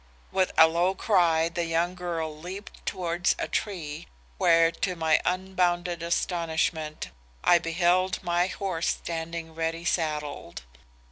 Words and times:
With 0.31 0.51
a 0.57 0.65
low 0.67 0.95
cry 0.95 1.47
the 1.47 1.65
young 1.65 1.93
girl 1.93 2.35
leaped 2.35 2.83
towards 2.87 3.35
a 3.37 3.47
tree 3.47 4.07
where 4.39 4.71
to 4.71 4.95
my 4.95 5.21
unbounded 5.25 6.01
astonishment 6.01 7.09
I 7.43 7.59
beheld 7.59 8.17
my 8.23 8.47
horse 8.47 8.87
standing 8.87 9.53
ready 9.53 9.85
saddled. 9.85 10.63